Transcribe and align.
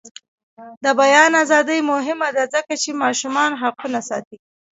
د 0.83 0.85
بیان 1.01 1.31
ازادي 1.43 1.79
مهمه 1.91 2.29
ده 2.35 2.43
ځکه 2.53 2.73
چې 2.81 2.99
ماشومانو 3.03 3.59
حقونه 3.63 3.99
ساتي. 4.09 4.37